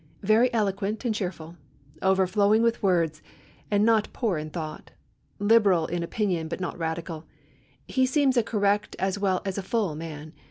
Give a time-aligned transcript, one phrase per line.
[0.23, 1.57] Very eloquent and cheerful.
[2.01, 3.21] Overflowing with words,
[3.69, 4.89] and not poor in thought.
[5.37, 7.25] Liberal in opinion, but no radical.
[7.87, 10.33] He seems a correct as well as a full man.